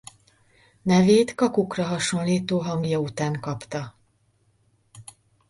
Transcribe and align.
Nevét 0.81 1.35
kakukkra 1.35 1.83
hasonlító 1.83 2.59
hangja 2.59 2.97
után 2.99 3.39
kapta. 3.39 3.95